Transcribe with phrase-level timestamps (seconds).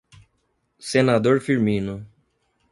[0.79, 2.03] Senador Firmino